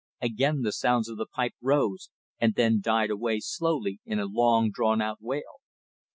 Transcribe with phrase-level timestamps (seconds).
[0.19, 2.09] Again the sounds of the pipe rose
[2.39, 5.61] and then died away slowly in a long drawn out wail.